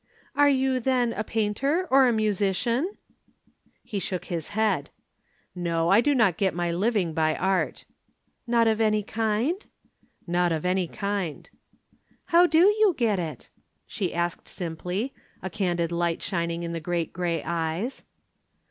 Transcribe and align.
"Are 0.35 0.49
you, 0.49 0.79
then, 0.79 1.13
a 1.13 1.23
painter 1.23 1.85
or 1.91 2.07
a 2.07 2.11
musician?" 2.11 2.97
He 3.83 3.99
shook 3.99 4.25
his 4.25 4.47
head. 4.57 4.89
"No, 5.53 5.89
I 5.89 6.01
do 6.01 6.15
not 6.15 6.37
get 6.37 6.55
my 6.55 6.71
living 6.71 7.13
by 7.13 7.35
art." 7.35 7.85
"Not 8.47 8.67
of 8.67 8.81
any 8.81 9.03
kind?" 9.03 9.63
"Not 10.25 10.51
of 10.51 10.65
any 10.65 10.87
kind." 10.87 11.47
"How 12.33 12.47
do 12.47 12.61
you 12.79 12.95
get 12.97 13.19
it?" 13.19 13.51
she 13.85 14.11
asked 14.11 14.47
simply, 14.47 15.13
a 15.43 15.51
candid 15.51 15.91
light 15.91 16.23
shining 16.23 16.63
in 16.63 16.71
the 16.73 16.79
great 16.79 17.13
gray 17.13 17.43
eyes. 17.45 18.03